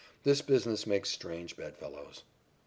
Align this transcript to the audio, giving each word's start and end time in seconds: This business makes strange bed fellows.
This 0.23 0.41
business 0.41 0.87
makes 0.87 1.11
strange 1.11 1.55
bed 1.55 1.77
fellows. 1.77 2.23